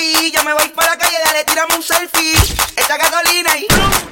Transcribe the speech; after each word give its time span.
papi. 0.00 0.30
Yo 0.30 0.42
me 0.44 0.52
voy 0.52 0.68
para 0.68 0.90
la 0.90 0.98
calle, 0.98 1.16
dale, 1.24 1.44
tiramos 1.44 1.76
un 1.76 1.82
selfie. 1.82 2.34
Esta 2.76 2.96
gasolina 2.96 3.56
y. 3.58 4.09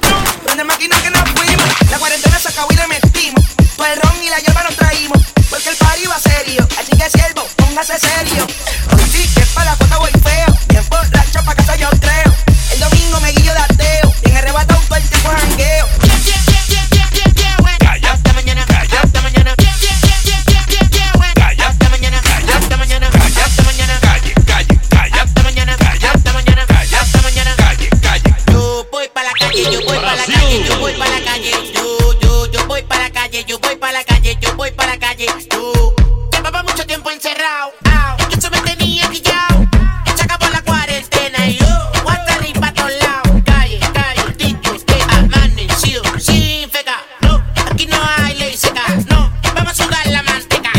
voy 33.69 33.77
para 33.77 33.93
la 33.93 34.03
calle, 34.03 34.35
yo 34.41 34.55
voy 34.55 34.71
para 34.71 34.93
la 34.93 34.99
calle. 34.99 35.27
Tú 35.47 35.93
llevaba 36.31 36.63
mucho 36.63 36.87
tiempo 36.87 37.11
encerrado. 37.11 37.71
Au. 37.85 38.17
Es 38.17 38.25
que 38.27 38.41
se 38.41 38.49
me 38.49 38.59
tenía 38.61 39.07
quillao. 39.09 39.67
Se 40.15 40.23
acabó 40.23 40.49
la 40.49 40.61
cuarentena 40.63 41.47
y 41.47 41.57
yo, 41.57 41.67
uh, 41.67 42.09
hasta 42.09 42.33
arriba 42.33 42.73
todos 42.73 42.91
lados. 42.99 43.43
Calle, 43.45 43.79
calle, 43.93 44.23
dicho 44.37 44.71
que 44.87 45.03
amanecido 45.09 46.01
sin 46.17 46.67
feca. 46.71 46.97
No, 47.21 47.43
aquí 47.69 47.85
no 47.85 47.97
hay 48.17 48.39
ley 48.39 48.57
seca. 48.57 48.81
No, 49.07 49.31
vamos 49.53 49.79
a 49.79 49.83
jugar 49.83 50.07
la 50.07 50.23
manteca. 50.23 50.71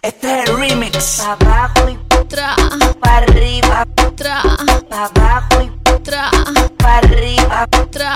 Este 0.00 0.42
es 0.42 0.48
el 0.48 0.56
remix. 0.56 1.18
Pa' 1.18 1.32
abajo 1.32 1.90
y 1.90 2.24
tra. 2.26 2.56
Pa' 3.00 3.16
arriba. 3.18 3.84
Tra. 4.16 4.42
Pa' 4.88 5.10
abajo 5.14 5.62
y 5.62 6.02
tra. 6.02 6.30
Pa' 6.78 6.96
arriba. 6.98 7.66
Tra. 7.90 8.13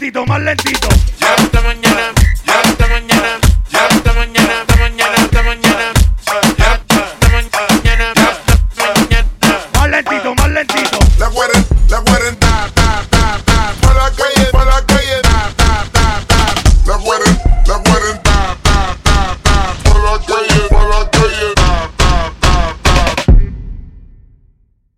lentito, 0.00 0.24
más 0.24 0.40
lentito. 0.40 0.88
Ya 1.20 1.34
hasta 1.34 1.60
mañana. 1.60 2.19